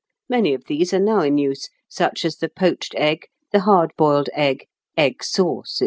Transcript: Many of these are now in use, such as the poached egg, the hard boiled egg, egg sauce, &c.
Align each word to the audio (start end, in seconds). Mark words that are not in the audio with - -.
Many 0.27 0.55
of 0.55 0.63
these 0.65 0.95
are 0.95 0.99
now 0.99 1.19
in 1.21 1.37
use, 1.37 1.69
such 1.87 2.25
as 2.25 2.37
the 2.37 2.49
poached 2.49 2.95
egg, 2.97 3.27
the 3.51 3.59
hard 3.59 3.91
boiled 3.97 4.31
egg, 4.33 4.65
egg 4.97 5.23
sauce, 5.23 5.75
&c. 5.75 5.79